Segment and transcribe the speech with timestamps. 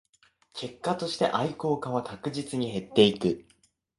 [0.53, 3.45] 結果として愛好家は確実に減っていく